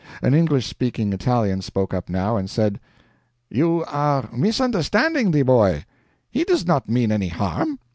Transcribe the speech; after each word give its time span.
An 0.23 0.33
English 0.33 0.65
speaking 0.65 1.13
Italian 1.13 1.61
spoke 1.61 1.93
up, 1.93 2.09
now, 2.09 2.35
and 2.35 2.49
said: 2.49 2.79
"You 3.51 3.85
are 3.85 4.27
misunderstanding 4.35 5.29
the 5.29 5.43
boy. 5.43 5.85
He 6.31 6.43
does 6.43 6.65
not 6.65 6.89
mean 6.89 7.11
any 7.11 7.27
harm. 7.27 7.77